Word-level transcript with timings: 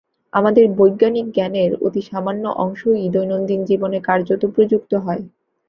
আমাদের 0.33 0.65
বৈজ্ঞানিক 0.77 1.25
জ্ঞানের 1.31 1.71
অতি 1.81 2.01
সামান্য 2.01 2.43
অংশই 2.57 3.03
দৈনন্দিন 3.09 3.61
জীবনে 3.65 3.97
কার্যত 4.01 4.41
প্রযুক্ত 4.55 4.91
হয়। 5.05 5.23